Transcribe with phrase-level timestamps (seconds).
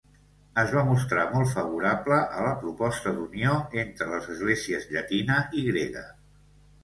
[0.59, 3.53] Es va mostrar molt favorable a la proposta d'unió
[3.83, 6.05] entre les esglésies llatina i grega.